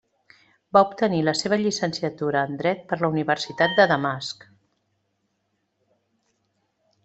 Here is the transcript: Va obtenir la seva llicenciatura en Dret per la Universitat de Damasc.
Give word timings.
Va 0.77 0.81
obtenir 0.85 1.19
la 1.27 1.33
seva 1.41 1.59
llicenciatura 1.65 2.41
en 2.49 2.57
Dret 2.63 2.81
per 2.93 2.99
la 3.03 3.11
Universitat 3.15 3.77
de 3.81 3.87
Damasc. 3.95 4.51